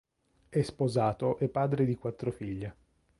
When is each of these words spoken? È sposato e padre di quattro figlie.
È 0.49 0.59
sposato 0.63 1.37
e 1.37 1.47
padre 1.47 1.85
di 1.85 1.93
quattro 1.95 2.31
figlie. 2.31 2.75